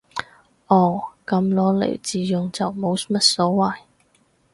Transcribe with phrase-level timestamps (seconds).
[0.65, 3.75] 哦，噉攞嚟自用就冇乜所謂